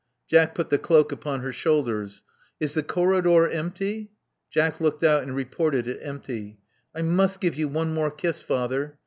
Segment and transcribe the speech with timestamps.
[0.27, 2.23] Jack put the cloak upon her shoulders.
[2.59, 4.09] Is the corridor empty?"
[4.49, 6.57] Jack looked out and reported it empty.
[6.95, 8.97] I must give you one more kiss, father."